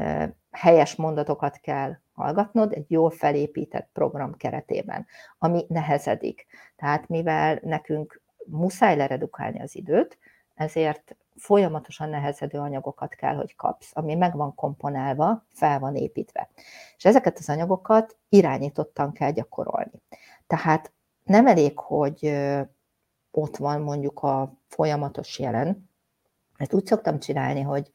helyes 0.52 0.96
mondatokat 0.96 1.58
kell 1.58 1.96
hallgatnod 2.14 2.74
egy 2.74 2.92
jól 2.92 3.10
felépített 3.10 3.90
program 3.94 4.34
keretében, 4.38 5.06
ami 5.38 5.66
nehezedik. 5.68 6.46
Tehát 6.76 7.08
mivel 7.08 7.60
nekünk 7.62 8.22
muszáj 8.46 8.96
leredukálni 8.96 9.62
az 9.62 9.76
időt, 9.76 10.18
ezért 10.56 11.16
folyamatosan 11.36 12.10
nehezedő 12.10 12.60
anyagokat 12.60 13.16
kell, 13.16 13.36
hogy 13.36 13.56
kapsz, 13.56 13.92
ami 13.94 14.16
meg 14.16 14.36
van 14.36 14.56
komponálva, 14.56 15.46
fel 15.54 15.80
van 15.80 15.96
építve. 15.96 16.50
És 16.98 17.06
ezeket 17.06 17.38
az 17.38 17.50
anyagokat 17.50 18.18
irányítottan 18.30 19.12
kell 19.12 19.32
gyakorolni. 19.32 20.02
Tehát 20.48 20.92
nem 21.24 21.48
elég, 21.48 21.80
hogy 21.80 22.38
ott 23.38 23.58
van 23.58 23.82
mondjuk 23.82 24.20
a 24.20 24.54
folyamatos 24.68 25.40
jelen. 25.40 25.90
Ezt 26.58 26.74
úgy 26.74 26.86
szoktam 26.86 27.20
csinálni, 27.20 27.62
hogy 27.62 27.92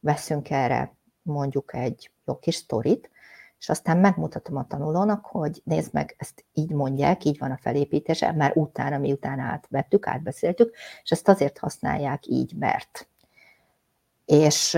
veszünk 0.00 0.50
erre 0.50 0.96
mondjuk 1.22 1.74
egy 1.74 2.10
jó 2.24 2.38
kis 2.38 2.54
sztorit, 2.54 3.10
és 3.58 3.68
aztán 3.68 3.98
megmutatom 3.98 4.56
a 4.56 4.66
tanulónak, 4.66 5.24
hogy 5.24 5.62
nézd 5.64 5.92
meg, 5.92 6.14
ezt 6.18 6.44
így 6.52 6.70
mondják, 6.70 7.24
így 7.24 7.38
van 7.38 7.50
a 7.50 7.58
felépítése, 7.60 8.32
már 8.32 8.52
utána, 8.56 8.98
miután 8.98 9.38
átvettük, 9.38 10.06
átbeszéltük, 10.06 10.74
és 11.02 11.10
ezt 11.10 11.28
azért 11.28 11.58
használják 11.58 12.26
így, 12.26 12.54
mert. 12.58 13.08
És 14.24 14.74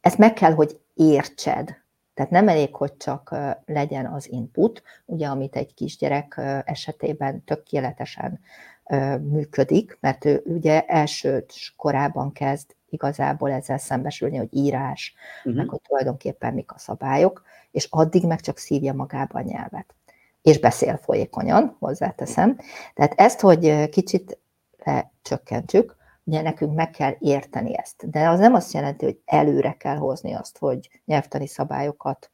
ezt 0.00 0.18
meg 0.18 0.32
kell, 0.32 0.54
hogy 0.54 0.80
értsed. 0.94 1.81
Tehát 2.14 2.30
nem 2.30 2.48
elég, 2.48 2.74
hogy 2.74 2.96
csak 2.96 3.34
legyen 3.66 4.06
az 4.06 4.30
input, 4.30 4.82
ugye, 5.04 5.26
amit 5.26 5.56
egy 5.56 5.74
kisgyerek 5.74 6.40
esetében 6.64 7.44
tökéletesen 7.44 8.40
működik, 9.20 9.98
mert 10.00 10.24
ő 10.24 10.42
ugye 10.44 10.82
első 10.86 11.44
korában 11.76 12.32
kezd 12.32 12.74
igazából 12.88 13.50
ezzel 13.50 13.78
szembesülni, 13.78 14.36
hogy 14.36 14.48
írás, 14.50 15.14
uh-huh. 15.38 15.54
meg 15.54 15.68
hogy 15.68 15.80
tulajdonképpen 15.80 16.54
mik 16.54 16.72
a 16.72 16.78
szabályok, 16.78 17.42
és 17.70 17.86
addig 17.90 18.26
meg 18.26 18.40
csak 18.40 18.58
szívja 18.58 18.92
magába 18.92 19.38
a 19.38 19.42
nyelvet. 19.42 19.94
És 20.42 20.58
beszél 20.58 20.96
folyékonyan, 20.96 21.76
hozzáteszem. 21.78 22.58
Tehát 22.94 23.12
ezt, 23.16 23.40
hogy 23.40 23.88
kicsit 23.88 24.38
lecsökkentsük, 24.84 25.96
ugye 26.24 26.42
nekünk 26.42 26.74
meg 26.74 26.90
kell 26.90 27.14
érteni 27.18 27.78
ezt. 27.78 28.10
De 28.10 28.28
az 28.28 28.38
nem 28.38 28.54
azt 28.54 28.72
jelenti, 28.72 29.04
hogy 29.04 29.20
előre 29.24 29.72
kell 29.72 29.96
hozni 29.96 30.32
azt, 30.32 30.58
hogy 30.58 31.00
nyelvtani 31.04 31.46
szabályokat 31.46 32.30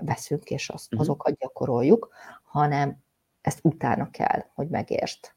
veszünk, 0.00 0.50
és 0.50 0.68
azt, 0.68 0.84
uh-huh. 0.84 1.00
azokat 1.00 1.36
gyakoroljuk, 1.38 2.08
hanem 2.42 3.02
ezt 3.40 3.58
utána 3.62 4.10
kell, 4.10 4.44
hogy 4.54 4.68
megértsd. 4.68 5.32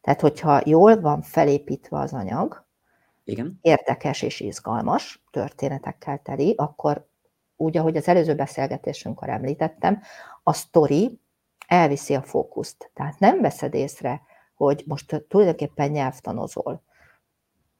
Tehát, 0.00 0.20
hogyha 0.20 0.60
jól 0.64 1.00
van 1.00 1.22
felépítve 1.22 1.98
az 1.98 2.12
anyag, 2.12 2.66
Igen. 3.24 3.58
érdekes 3.62 4.22
és 4.22 4.40
izgalmas, 4.40 5.24
történetekkel 5.30 6.18
teli, 6.22 6.54
akkor 6.56 7.06
úgy, 7.56 7.76
ahogy 7.76 7.96
az 7.96 8.08
előző 8.08 8.34
beszélgetésünkkor 8.34 9.28
említettem, 9.28 10.02
a 10.42 10.52
sztori 10.52 11.20
elviszi 11.66 12.14
a 12.14 12.22
fókuszt. 12.22 12.90
Tehát 12.94 13.18
nem 13.18 13.40
veszed 13.40 13.74
észre, 13.74 14.22
hogy 14.64 14.82
most 14.86 15.24
tulajdonképpen 15.28 15.90
nyelvtanozol. 15.90 16.82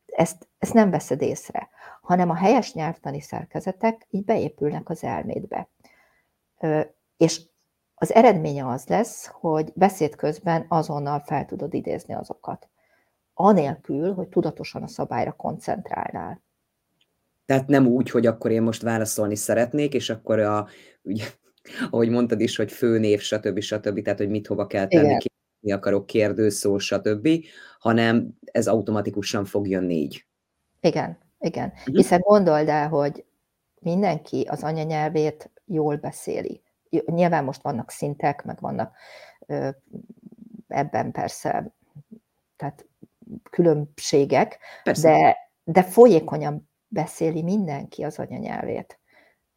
Ezt, 0.06 0.48
ezt 0.58 0.72
nem 0.72 0.90
veszed 0.90 1.22
észre, 1.22 1.68
hanem 2.02 2.30
a 2.30 2.34
helyes 2.34 2.72
nyelvtani 2.72 3.20
szerkezetek 3.20 4.06
így 4.10 4.24
beépülnek 4.24 4.88
az 4.88 5.04
elmédbe. 5.04 5.68
És 7.16 7.40
az 7.94 8.14
eredménye 8.14 8.68
az 8.68 8.86
lesz, 8.86 9.26
hogy 9.26 9.72
beszéd 9.74 10.16
közben 10.16 10.66
azonnal 10.68 11.20
fel 11.20 11.44
tudod 11.44 11.74
idézni 11.74 12.14
azokat. 12.14 12.68
Anélkül, 13.34 14.14
hogy 14.14 14.28
tudatosan 14.28 14.82
a 14.82 14.88
szabályra 14.88 15.32
koncentrálnál. 15.32 16.42
Tehát 17.46 17.66
nem 17.66 17.86
úgy, 17.86 18.10
hogy 18.10 18.26
akkor 18.26 18.50
én 18.50 18.62
most 18.62 18.82
válaszolni 18.82 19.36
szeretnék, 19.36 19.94
és 19.94 20.10
akkor 20.10 20.38
a, 20.38 20.68
ugye, 21.02 21.24
ahogy 21.90 22.08
mondtad 22.08 22.40
is, 22.40 22.56
hogy 22.56 22.72
főnév, 22.72 23.20
stb. 23.20 23.60
stb. 23.60 24.02
Tehát, 24.02 24.18
hogy 24.18 24.28
mit 24.28 24.46
hova 24.46 24.66
kell 24.66 24.86
tenni, 24.86 25.18
ki, 25.18 25.30
mi 25.64 25.73
akarok, 25.73 26.06
kérdőszó, 26.06 26.78
stb., 26.78 27.28
hanem 27.78 28.28
ez 28.44 28.66
automatikusan 28.66 29.44
fog 29.44 29.68
jönni 29.68 29.94
így. 29.94 30.26
Igen, 30.80 31.18
igen. 31.38 31.73
Uh-huh. 31.76 31.97
Hiszen 31.97 32.21
gondold 32.21 32.68
el, 32.68 32.88
hogy 32.88 33.25
mindenki 33.80 34.47
az 34.50 34.62
anyanyelvét 34.62 35.50
jól 35.64 35.97
beszéli. 35.97 36.62
Nyilván 37.06 37.44
most 37.44 37.62
vannak 37.62 37.90
szintek, 37.90 38.44
meg 38.44 38.61
vannak 38.61 38.97
ebben 40.68 41.12
persze, 41.12 41.75
tehát 42.56 42.87
különbségek, 43.50 44.59
persze. 44.83 45.09
de, 45.09 45.37
de 45.64 45.83
folyékonyan 45.83 46.71
beszéli 46.88 47.42
mindenki 47.42 48.02
az 48.02 48.18
anyanyelvét. 48.18 48.99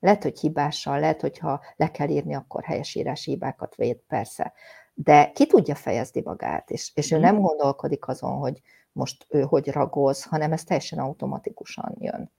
Lehet, 0.08 0.24
hogy 0.24 0.40
hibással, 0.40 1.00
lehet, 1.00 1.22
hogyha 1.22 1.62
le 1.76 1.92
kell 1.92 2.10
írni, 2.10 2.36
akkor 2.36 2.64
helyesírási 2.64 3.32
hibákat 3.32 3.76
véd, 3.76 3.98
persze. 3.98 4.54
De 4.94 5.32
ki 5.32 5.48
tudja 5.48 5.76
fejezni 5.76 6.22
magát, 6.26 6.72
és, 6.72 6.92
és 6.94 7.12
ő 7.12 7.16
mhm. 7.16 7.26
nem 7.26 7.40
gondolkodik 7.40 8.08
azon, 8.08 8.38
hogy 8.38 8.62
most 8.92 9.26
ő 9.30 9.42
hogy 9.42 9.72
ragoz, 9.72 10.24
hanem 10.24 10.52
ez 10.52 10.64
teljesen 10.64 11.00
automatikusan 11.00 11.96
jön. 12.00 12.32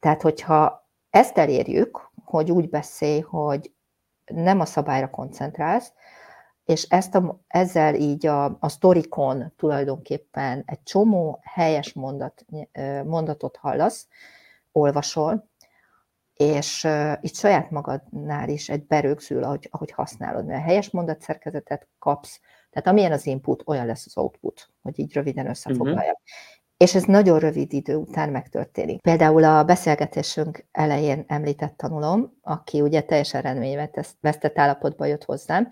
Tehát, 0.00 0.22
hogyha 0.22 0.88
ezt 1.10 1.38
elérjük, 1.38 2.10
hogy 2.24 2.50
úgy 2.50 2.68
beszélj, 2.68 3.20
hogy 3.20 3.72
nem 4.24 4.60
a 4.60 4.64
szabályra 4.64 5.10
koncentrálsz, 5.10 5.92
és 6.64 6.82
ezt 6.82 7.14
a, 7.14 7.40
ezzel 7.46 7.94
így 7.94 8.26
a, 8.26 8.44
a 8.44 8.68
sztorikon 8.68 9.52
tulajdonképpen 9.56 10.62
egy 10.66 10.82
csomó 10.82 11.40
helyes 11.42 11.92
mondat, 11.92 12.44
mondatot 13.04 13.56
hallasz, 13.56 14.08
olvasol, 14.72 15.48
és 16.34 16.84
uh, 16.84 17.12
itt 17.20 17.34
saját 17.34 17.70
magadnál 17.70 18.48
is 18.48 18.68
egy 18.68 18.86
berögzül, 18.86 19.44
ahogy, 19.44 19.68
ahogy 19.70 19.90
használod, 19.90 20.46
mert 20.46 20.64
helyes 20.64 20.90
mondatszerkezetet 20.90 21.88
kapsz, 21.98 22.40
tehát 22.70 22.88
amilyen 22.88 23.12
az 23.12 23.26
input, 23.26 23.62
olyan 23.66 23.86
lesz 23.86 24.06
az 24.06 24.16
output, 24.16 24.68
hogy 24.82 24.98
így 24.98 25.12
röviden 25.12 25.48
összefoglaljam. 25.48 26.00
Uh-huh. 26.00 26.18
És 26.76 26.94
ez 26.94 27.04
nagyon 27.04 27.38
rövid 27.38 27.72
idő 27.72 27.96
után 27.96 28.28
megtörténik. 28.28 29.00
Például 29.00 29.44
a 29.44 29.64
beszélgetésünk 29.64 30.66
elején 30.72 31.24
említett 31.26 31.76
tanulom, 31.76 32.38
aki 32.42 32.80
ugye 32.80 33.02
teljesen 33.02 33.42
rendményvesztett 33.42 34.58
állapotba 34.58 35.04
jött 35.04 35.24
hozzám, 35.24 35.70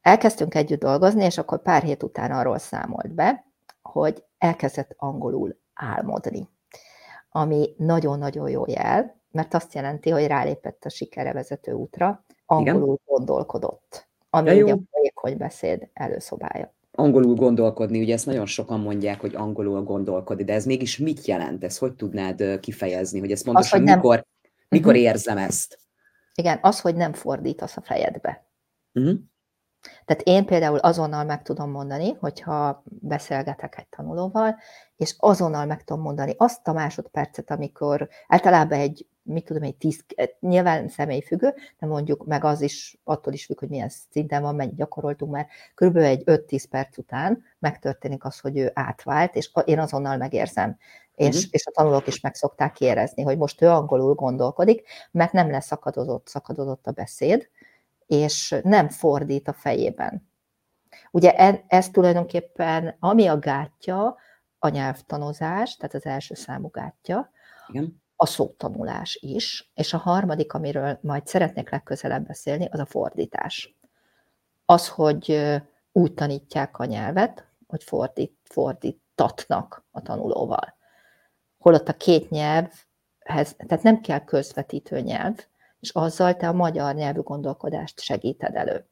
elkezdtünk 0.00 0.54
együtt 0.54 0.80
dolgozni, 0.80 1.24
és 1.24 1.38
akkor 1.38 1.62
pár 1.62 1.82
hét 1.82 2.02
után 2.02 2.30
arról 2.30 2.58
számolt 2.58 3.14
be, 3.14 3.44
hogy 3.82 4.24
elkezdett 4.38 4.94
angolul 4.96 5.58
álmodni, 5.74 6.48
ami 7.30 7.74
nagyon-nagyon 7.76 8.48
jó 8.48 8.66
jel, 8.66 9.21
mert 9.32 9.54
azt 9.54 9.74
jelenti, 9.74 10.10
hogy 10.10 10.26
rálépett 10.26 10.84
a 10.84 10.88
sikere 10.88 11.32
vezető 11.32 11.72
útra, 11.72 12.24
angolul 12.46 12.82
Igen. 12.82 12.98
gondolkodott, 13.04 14.08
ami 14.30 14.54
ja, 14.54 14.64
ugye 14.64 14.72
a 14.72 14.78
folyékony 14.90 15.36
beszéd 15.36 15.88
előszobája. 15.92 16.74
Angolul 16.94 17.34
gondolkodni, 17.34 18.00
ugye 18.00 18.14
ezt 18.14 18.26
nagyon 18.26 18.46
sokan 18.46 18.80
mondják, 18.80 19.20
hogy 19.20 19.34
angolul 19.34 19.82
gondolkodni, 19.82 20.44
de 20.44 20.52
ez 20.52 20.64
mégis 20.64 20.98
mit 20.98 21.26
jelent? 21.26 21.64
Ez 21.64 21.78
hogy 21.78 21.94
tudnád 21.94 22.60
kifejezni, 22.60 23.18
hogy 23.18 23.30
ez 23.30 23.44
pontosan 23.44 23.80
az, 23.80 23.86
hogy 23.86 23.96
mikor, 23.96 24.14
nem... 24.14 24.24
mikor 24.68 24.92
uh-huh. 24.92 25.06
érzem 25.06 25.38
ezt? 25.38 25.78
Igen, 26.34 26.58
az, 26.62 26.80
hogy 26.80 26.94
nem 26.94 27.12
fordítasz 27.12 27.76
a 27.76 27.80
fejedbe. 27.80 28.46
Uh-huh. 28.92 29.18
Tehát 30.04 30.22
én 30.22 30.44
például 30.44 30.78
azonnal 30.78 31.24
meg 31.24 31.42
tudom 31.42 31.70
mondani, 31.70 32.16
hogyha 32.20 32.82
beszélgetek 32.84 33.78
egy 33.78 33.88
tanulóval, 33.88 34.56
és 34.96 35.14
azonnal 35.18 35.66
meg 35.66 35.84
tudom 35.84 36.02
mondani 36.02 36.34
azt 36.36 36.68
a 36.68 36.72
másodpercet, 36.72 37.50
amikor 37.50 38.08
általában 38.28 38.78
egy, 38.78 39.06
mit 39.22 39.44
tudom, 39.44 39.62
egy 39.62 39.76
tíz, 39.76 40.04
nyilván 40.40 40.88
személyfüggő, 40.88 41.54
de 41.78 41.86
mondjuk 41.86 42.26
meg 42.26 42.44
az 42.44 42.60
is, 42.60 43.00
attól 43.04 43.32
is 43.32 43.44
függ, 43.44 43.58
hogy 43.58 43.68
milyen 43.68 43.90
szinten 44.10 44.42
van, 44.42 44.54
mennyit 44.54 44.76
gyakoroltunk, 44.76 45.32
mert 45.32 45.48
körülbelül 45.74 46.08
egy 46.08 46.22
5-10 46.26 46.64
perc 46.70 46.98
után 46.98 47.42
megtörténik 47.58 48.24
az, 48.24 48.38
hogy 48.38 48.58
ő 48.58 48.70
átvált, 48.74 49.36
és 49.36 49.50
én 49.64 49.78
azonnal 49.78 50.16
megérzem. 50.16 50.76
És, 51.14 51.36
uh-huh. 51.36 51.50
és 51.50 51.66
a 51.66 51.70
tanulók 51.70 52.06
is 52.06 52.20
meg 52.20 52.34
szokták 52.34 52.80
érezni, 52.80 53.22
hogy 53.22 53.36
most 53.36 53.62
ő 53.62 53.68
angolul 53.68 54.14
gondolkodik, 54.14 54.88
mert 55.10 55.32
nem 55.32 55.50
lesz 55.50 55.66
szakadozott, 55.66 56.28
szakadozott 56.28 56.86
a 56.86 56.90
beszéd, 56.90 57.48
és 58.06 58.54
nem 58.62 58.88
fordít 58.88 59.48
a 59.48 59.52
fejében. 59.52 60.30
Ugye 61.10 61.32
ez 61.66 61.88
tulajdonképpen, 61.90 62.96
ami 62.98 63.26
a 63.26 63.38
gátja, 63.38 64.16
a 64.58 64.68
nyelvtanozás, 64.68 65.76
tehát 65.76 65.94
az 65.94 66.06
első 66.06 66.34
számú 66.34 66.68
gátja, 66.68 67.30
Igen. 67.68 68.01
A 68.16 68.26
szótanulás 68.26 69.18
is, 69.20 69.70
és 69.74 69.92
a 69.92 69.98
harmadik, 69.98 70.52
amiről 70.52 70.98
majd 71.02 71.26
szeretnék 71.26 71.70
legközelebb 71.70 72.26
beszélni, 72.26 72.68
az 72.70 72.78
a 72.78 72.86
fordítás. 72.86 73.76
Az, 74.64 74.88
hogy 74.88 75.52
úgy 75.92 76.14
tanítják 76.14 76.78
a 76.78 76.84
nyelvet, 76.84 77.46
hogy 77.66 77.84
fordít, 77.84 78.38
fordítatnak 78.44 79.84
a 79.90 80.02
tanulóval. 80.02 80.76
Holott 81.58 81.88
a 81.88 81.96
két 81.96 82.30
nyelvhez, 82.30 83.56
tehát 83.56 83.82
nem 83.82 84.00
kell 84.00 84.24
közvetítő 84.24 85.00
nyelv, 85.00 85.46
és 85.80 85.90
azzal 85.90 86.36
te 86.36 86.48
a 86.48 86.52
magyar 86.52 86.94
nyelvű 86.94 87.20
gondolkodást 87.20 88.00
segíted 88.00 88.54
elő. 88.54 88.86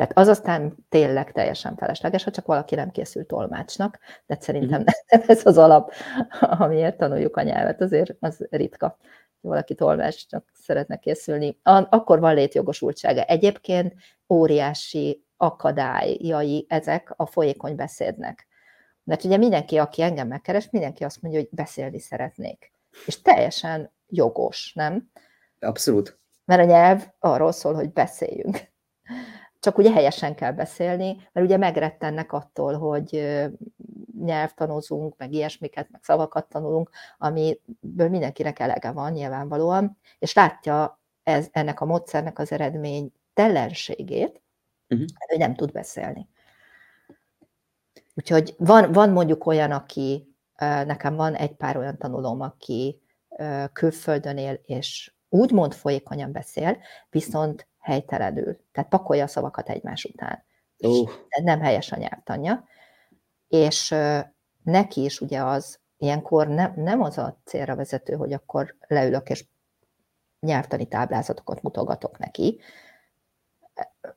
Tehát 0.00 0.18
az 0.18 0.28
aztán 0.28 0.86
tényleg 0.88 1.32
teljesen 1.32 1.76
felesleges, 1.76 2.24
ha 2.24 2.30
csak 2.30 2.46
valaki 2.46 2.74
nem 2.74 2.90
készült 2.90 3.26
tolmácsnak, 3.26 3.98
de 4.26 4.36
szerintem 4.40 4.80
mhm. 4.80 4.90
nem 5.08 5.22
ez 5.26 5.46
az 5.46 5.58
alap, 5.58 5.92
amiért 6.40 6.96
tanuljuk 6.96 7.36
a 7.36 7.42
nyelvet, 7.42 7.80
azért 7.80 8.16
az 8.20 8.46
ritka. 8.50 8.96
Valaki 9.40 9.74
tolmácsnak 9.74 10.50
szeretne 10.52 10.96
készülni, 10.96 11.58
akkor 11.62 12.20
van 12.20 12.34
létjogosultsága. 12.34 13.22
Egyébként 13.22 13.94
óriási 14.28 15.24
akadályai 15.36 16.66
ezek 16.68 17.12
a 17.16 17.26
folyékony 17.26 17.74
beszédnek. 17.74 18.46
Mert 19.04 19.24
ugye 19.24 19.36
mindenki, 19.36 19.78
aki 19.78 20.02
engem 20.02 20.28
megkeres, 20.28 20.70
mindenki 20.70 21.04
azt 21.04 21.22
mondja, 21.22 21.40
hogy 21.40 21.48
beszélni 21.52 21.98
szeretnék. 21.98 22.72
És 23.06 23.22
teljesen 23.22 23.92
jogos, 24.06 24.72
nem? 24.74 25.10
Abszolút. 25.58 26.20
Mert 26.44 26.62
a 26.62 26.64
nyelv 26.64 27.06
arról 27.18 27.52
szól, 27.52 27.74
hogy 27.74 27.92
beszéljünk. 27.92 28.68
Csak 29.60 29.78
ugye 29.78 29.92
helyesen 29.92 30.34
kell 30.34 30.52
beszélni, 30.52 31.28
mert 31.32 31.46
ugye 31.46 31.56
megrettennek 31.56 32.32
attól, 32.32 32.78
hogy 32.78 33.38
nyelvtanozunk, 34.20 35.16
meg 35.16 35.32
ilyesmiket, 35.32 35.90
meg 35.90 36.02
szavakat 36.02 36.48
tanulunk, 36.48 36.90
amiből 37.18 38.08
mindenkinek 38.08 38.58
elege 38.58 38.90
van 38.90 39.12
nyilvánvalóan, 39.12 39.98
és 40.18 40.32
látja 40.32 41.00
ez, 41.22 41.48
ennek 41.50 41.80
a 41.80 41.84
módszernek 41.84 42.38
az 42.38 42.52
eredmény 42.52 43.12
tellenségét, 43.34 44.42
uh-huh. 44.88 45.08
hogy 45.26 45.38
nem 45.38 45.54
tud 45.54 45.72
beszélni. 45.72 46.28
Úgyhogy 48.14 48.54
van, 48.58 48.92
van 48.92 49.10
mondjuk 49.10 49.46
olyan, 49.46 49.70
aki, 49.70 50.34
nekem 50.58 51.14
van 51.14 51.34
egy 51.34 51.56
pár 51.56 51.76
olyan 51.76 51.98
tanulóm, 51.98 52.40
aki 52.40 53.00
külföldön 53.72 54.38
él, 54.38 54.60
és 54.64 55.12
úgymond 55.28 55.74
folyékonyan 55.74 56.32
beszél, 56.32 56.78
viszont 57.10 57.68
helytelenül. 57.80 58.58
Tehát 58.72 58.90
pakolja 58.90 59.24
a 59.24 59.26
szavakat 59.26 59.68
egymás 59.68 60.04
után. 60.04 60.44
Uh. 60.78 61.10
Nem 61.42 61.60
helyes 61.60 61.92
a 61.92 61.96
nyelvtanja. 61.96 62.64
És 63.48 63.94
neki 64.62 65.04
is 65.04 65.20
ugye 65.20 65.42
az, 65.42 65.78
ilyenkor 65.96 66.48
nem, 66.48 66.72
nem 66.76 67.02
az 67.02 67.18
a 67.18 67.40
célra 67.44 67.76
vezető, 67.76 68.14
hogy 68.14 68.32
akkor 68.32 68.76
leülök 68.86 69.28
és 69.28 69.46
nyelvtani 70.40 70.86
táblázatokat 70.86 71.62
mutogatok 71.62 72.18
neki, 72.18 72.60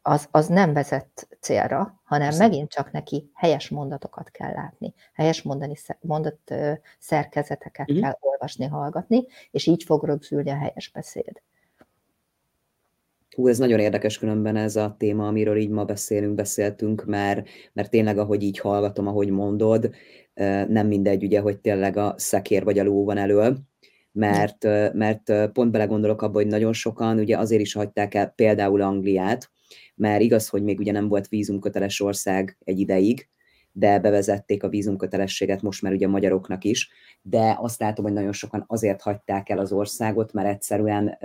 az, 0.01 0.27
az 0.31 0.47
nem 0.47 0.73
vezet 0.73 1.27
célra, 1.39 2.01
hanem 2.03 2.27
Persze. 2.27 2.47
megint 2.47 2.69
csak 2.69 2.91
neki 2.91 3.31
helyes 3.33 3.69
mondatokat 3.69 4.29
kell 4.29 4.51
látni, 4.51 4.93
helyes 5.13 5.41
mondani, 5.41 5.75
mondat 6.01 6.53
szerkezeteket 6.99 7.89
uh-huh. 7.89 8.05
kell 8.05 8.17
olvasni, 8.19 8.65
hallgatni, 8.65 9.25
és 9.51 9.65
így 9.65 9.83
fog 9.83 10.03
rögzülni 10.03 10.49
a 10.49 10.57
helyes 10.57 10.91
beszéd. 10.91 11.41
Hú, 13.35 13.47
ez 13.47 13.57
nagyon 13.57 13.79
érdekes 13.79 14.17
különben 14.17 14.55
ez 14.55 14.75
a 14.75 14.95
téma, 14.99 15.27
amiről 15.27 15.57
így 15.57 15.69
ma 15.69 15.85
beszélünk, 15.85 16.35
beszéltünk, 16.35 17.05
mert, 17.05 17.47
mert 17.73 17.89
tényleg, 17.89 18.17
ahogy 18.17 18.43
így 18.43 18.59
hallgatom, 18.59 19.07
ahogy 19.07 19.29
mondod, 19.29 19.89
nem 20.67 20.87
mindegy, 20.87 21.23
ugye, 21.23 21.39
hogy 21.39 21.59
tényleg 21.59 21.97
a 21.97 22.13
szekér 22.17 22.63
vagy 22.63 22.79
a 22.79 22.83
ló 22.83 23.03
van 23.03 23.17
elől, 23.17 23.57
mert, 24.11 24.63
mert 24.93 25.51
pont 25.51 25.71
belegondolok 25.71 26.21
abba, 26.21 26.33
hogy 26.33 26.47
nagyon 26.47 26.73
sokan 26.73 27.19
ugye 27.19 27.37
azért 27.37 27.61
is 27.61 27.73
hagyták 27.73 28.13
el 28.13 28.27
például 28.35 28.81
Angliát, 28.81 29.51
mert 29.95 30.21
igaz, 30.21 30.47
hogy 30.47 30.63
még 30.63 30.79
ugye 30.79 30.91
nem 30.91 31.07
volt 31.07 31.27
vízumköteles 31.27 32.01
ország 32.01 32.57
egy 32.63 32.79
ideig, 32.79 33.29
de 33.75 33.99
bevezették 33.99 34.63
a 34.63 34.69
vízumkötelességet 34.69 35.61
most 35.61 35.81
már 35.81 35.93
ugye 35.93 36.05
a 36.05 36.09
magyaroknak 36.09 36.63
is, 36.63 36.89
de 37.21 37.55
azt 37.59 37.79
látom, 37.79 38.05
hogy 38.05 38.13
nagyon 38.13 38.31
sokan 38.31 38.63
azért 38.67 39.01
hagyták 39.01 39.49
el 39.49 39.57
az 39.57 39.71
országot, 39.71 40.33
mert 40.33 40.47
egyszerűen 40.47 41.17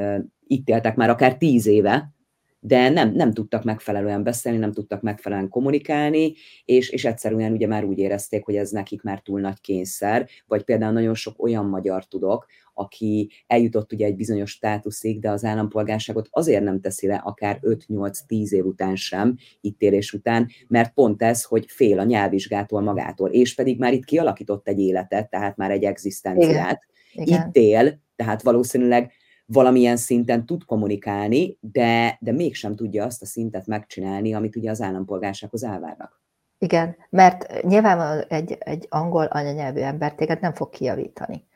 itt 0.46 0.68
éltek 0.68 0.96
már 0.96 1.10
akár 1.10 1.36
tíz 1.36 1.66
éve, 1.66 2.12
de 2.60 2.88
nem, 2.88 3.12
nem 3.12 3.32
tudtak 3.32 3.64
megfelelően 3.64 4.22
beszélni, 4.22 4.58
nem 4.58 4.72
tudtak 4.72 5.00
megfelelően 5.00 5.48
kommunikálni, 5.48 6.34
és, 6.64 6.90
és 6.90 7.04
egyszerűen 7.04 7.52
ugye 7.52 7.66
már 7.66 7.84
úgy 7.84 7.98
érezték, 7.98 8.44
hogy 8.44 8.56
ez 8.56 8.70
nekik 8.70 9.02
már 9.02 9.20
túl 9.20 9.40
nagy 9.40 9.60
kényszer, 9.60 10.28
vagy 10.46 10.62
például 10.62 10.92
nagyon 10.92 11.14
sok 11.14 11.42
olyan 11.42 11.66
magyar 11.66 12.04
tudok, 12.04 12.46
aki 12.74 13.30
eljutott 13.46 13.92
ugye 13.92 14.06
egy 14.06 14.16
bizonyos 14.16 14.50
státuszig, 14.50 15.20
de 15.20 15.30
az 15.30 15.44
állampolgárságot 15.44 16.28
azért 16.30 16.62
nem 16.62 16.80
teszi 16.80 17.06
le 17.06 17.14
akár 17.14 17.58
5-8-10 17.62 18.50
év 18.50 18.64
után 18.64 18.96
sem, 18.96 19.36
itt 19.60 19.80
élés 19.82 20.12
után, 20.12 20.48
mert 20.68 20.94
pont 20.94 21.22
ez, 21.22 21.44
hogy 21.44 21.64
fél 21.68 21.98
a 21.98 22.04
nyelvvizsgától 22.04 22.80
magától, 22.80 23.30
és 23.30 23.54
pedig 23.54 23.78
már 23.78 23.92
itt 23.92 24.04
kialakított 24.04 24.68
egy 24.68 24.78
életet, 24.78 25.30
tehát 25.30 25.56
már 25.56 25.70
egy 25.70 25.84
egzisztenciát. 25.84 26.82
Igen. 27.12 27.26
Igen. 27.26 27.46
Itt 27.46 27.56
él, 27.56 28.00
tehát 28.16 28.42
valószínűleg 28.42 29.12
valamilyen 29.52 29.96
szinten 29.96 30.46
tud 30.46 30.64
kommunikálni, 30.64 31.58
de, 31.60 32.18
de 32.20 32.32
mégsem 32.32 32.76
tudja 32.76 33.04
azt 33.04 33.22
a 33.22 33.26
szintet 33.26 33.66
megcsinálni, 33.66 34.34
amit 34.34 34.56
ugye 34.56 34.70
az 34.70 34.80
állampolgársághoz 34.80 35.64
elvárnak. 35.64 36.22
Igen, 36.58 36.96
mert 37.10 37.62
nyilván 37.62 38.24
egy, 38.28 38.56
egy 38.60 38.86
angol 38.88 39.24
anyanyelvű 39.24 39.80
ember 39.80 40.14
téged 40.14 40.40
nem 40.40 40.52
fog 40.52 40.70
kijavítani. 40.70 41.46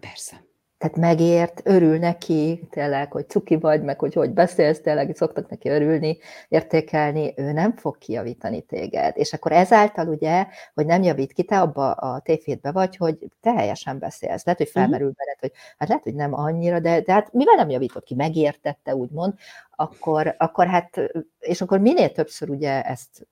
Persze 0.00 0.45
tehát 0.78 0.96
megért, 0.96 1.60
örül 1.64 1.98
neki, 1.98 2.66
tényleg, 2.70 3.12
hogy 3.12 3.28
cuki 3.28 3.56
vagy, 3.56 3.82
meg 3.82 3.98
hogy 3.98 4.14
hogy 4.14 4.30
beszélsz, 4.30 4.80
tényleg 4.80 5.14
szoktak 5.14 5.48
neki 5.48 5.68
örülni, 5.68 6.18
értékelni, 6.48 7.32
ő 7.36 7.52
nem 7.52 7.76
fog 7.76 7.98
kijavítani 7.98 8.60
téged. 8.60 9.16
És 9.16 9.32
akkor 9.32 9.52
ezáltal 9.52 10.08
ugye, 10.08 10.46
hogy 10.74 10.86
nem 10.86 11.02
javít 11.02 11.32
ki, 11.32 11.42
te 11.42 11.60
abba 11.60 11.92
a 11.92 12.20
tévédbe 12.20 12.72
vagy, 12.72 12.96
hogy 12.96 13.18
te 13.40 13.52
helyesen 13.52 13.98
beszélsz. 13.98 14.44
Lehet, 14.44 14.60
hogy 14.60 14.70
mhm. 14.72 14.78
felmerül 14.78 15.08
uh-huh. 15.08 15.24
veled, 15.24 15.38
hogy 15.40 15.52
hát 15.78 15.88
lehet, 15.88 16.02
hogy 16.02 16.14
nem 16.14 16.34
annyira, 16.34 16.80
de, 16.80 17.00
de 17.00 17.12
hát 17.12 17.32
mivel 17.32 17.54
nem 17.54 17.70
javított 17.70 18.04
ki, 18.04 18.14
megértette, 18.14 18.96
úgymond, 18.96 19.34
akkor, 19.70 20.34
akkor 20.38 20.66
hát, 20.66 21.00
és 21.38 21.60
akkor 21.60 21.78
minél 21.78 22.12
többször 22.12 22.50
ugye 22.50 22.82
ezt 22.82 23.26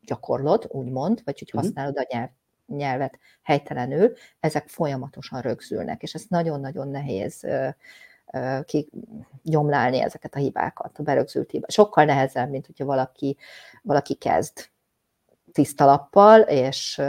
gyakorlod, 0.00 0.66
úgymond, 0.68 1.20
vagy 1.24 1.38
hogy 1.38 1.50
mhm. 1.52 1.64
használod 1.64 1.98
a 1.98 2.06
nyelv 2.08 2.28
nyelvet 2.76 3.18
helytelenül, 3.42 4.12
ezek 4.40 4.68
folyamatosan 4.68 5.40
rögzülnek, 5.40 6.02
és 6.02 6.14
ez 6.14 6.24
nagyon-nagyon 6.28 6.88
nehéz 6.88 7.46
kigyomlálni 8.64 10.00
ezeket 10.00 10.34
a 10.34 10.38
hibákat, 10.38 10.98
a 10.98 11.02
berögzült 11.02 11.50
hibákat. 11.50 11.74
Sokkal 11.74 12.04
nehezebb, 12.04 12.50
mint 12.50 12.66
hogyha 12.66 12.84
valaki, 12.84 13.36
valaki 13.82 14.14
kezd 14.14 14.68
tiszta 15.52 15.84
lappal, 15.84 16.40
és 16.40 17.02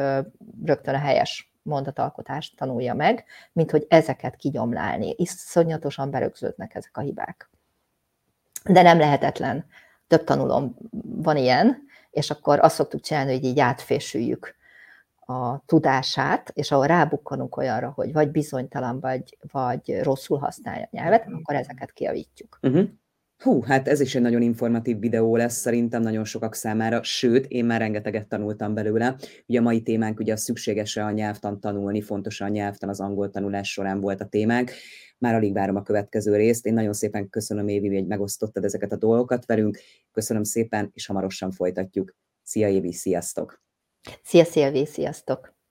rögtön 0.66 0.96
a 0.96 0.98
helyes 0.98 1.54
mondatalkotást 1.64 2.56
tanulja 2.56 2.94
meg, 2.94 3.26
mint 3.52 3.72
hogy 3.72 3.86
ezeket 3.90 4.36
kigyomlálni. 4.36 5.14
Iszonyatosan 5.18 6.12
berögződnek 6.12 6.76
ezek 6.76 6.98
a 6.98 7.02
hibák. 7.02 7.50
De 8.64 8.82
nem 8.82 9.00
lehetetlen. 9.00 9.66
Több 10.08 10.24
tanulom 10.24 10.76
van 11.02 11.38
ilyen, 11.38 11.84
és 12.12 12.30
akkor 12.30 12.60
azt 12.60 12.76
szoktuk 12.76 13.02
csinálni, 13.02 13.34
hogy 13.34 13.44
így 13.44 13.60
átfésüljük 13.60 14.56
a 15.32 15.64
tudását, 15.66 16.52
és 16.54 16.72
ahol 16.72 16.88
rábukkanunk 16.88 17.58
olyanra, 17.58 17.92
hogy 17.96 18.14
vagy 18.14 18.32
bizonytalan, 18.32 19.00
vagy, 19.00 19.38
vagy 19.52 20.00
rosszul 20.02 20.38
használja 20.38 20.84
a 20.84 20.90
nyelvet, 20.92 21.26
mhm. 21.26 21.36
akkor 21.36 21.56
ezeket 21.56 21.92
kiavítjuk. 21.92 22.60
Uh-huh. 22.62 22.90
Hú, 23.42 23.62
hát 23.62 23.88
ez 23.88 24.00
is 24.00 24.16
egy 24.16 24.22
nagyon 24.22 24.42
informatív 24.42 25.00
videó 25.00 25.36
lesz 25.36 25.58
szerintem 25.58 26.02
nagyon 26.02 26.24
sokak 26.24 26.56
számára, 26.56 27.04
sőt, 27.04 27.46
én 27.46 27.66
már 27.66 27.80
rengeteget 27.80 28.28
tanultam 28.28 28.74
belőle. 28.74 29.16
Ugye 29.48 29.60
a 29.60 29.62
mai 29.62 29.82
témánk 29.82 30.20
ugye 30.20 30.34
a 30.34 30.38
szükséges 30.38 30.98
a 30.98 31.12
nyelvtan 31.12 31.60
tanulni, 31.60 32.02
fontos 32.02 32.42
a 32.42 32.48
nyelvtan 32.48 32.90
az 32.90 33.00
angol 33.00 33.30
tanulás 33.30 33.72
során 33.72 34.02
volt 34.02 34.22
a 34.22 34.26
témánk. 34.26 34.72
Már 35.18 35.36
alig 35.36 35.54
várom 35.54 35.76
a 35.76 35.82
következő 35.82 36.36
részt. 36.36 36.66
Én 36.66 36.74
nagyon 36.74 36.94
szépen 36.94 37.30
köszönöm, 37.30 37.68
Évi, 37.68 37.96
hogy 37.96 38.08
megosztottad 38.08 38.64
ezeket 38.64 38.92
a 38.92 38.98
dolgokat 38.98 39.46
velünk. 39.46 39.80
Köszönöm 40.12 40.44
szépen, 40.44 40.90
és 40.94 41.06
hamarosan 41.06 41.52
folytatjuk. 41.52 42.16
Szia, 42.44 42.68
Évi, 42.68 42.94
sziasztok! 42.94 43.71
Szia, 44.24 44.44
Szilvi, 44.44 44.86
sziasztok! 44.86 45.54